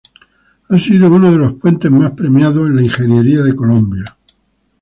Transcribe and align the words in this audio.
Ha 0.69 0.79
sido 0.79 1.11
uno 1.11 1.31
de 1.31 1.37
los 1.37 1.53
puentes 1.53 1.91
más 1.91 2.09
premiados 2.13 2.67
en 2.67 2.75
la 2.75 2.81
ingeniería 2.81 3.43
de 3.43 3.55
Colombia. 3.55 4.17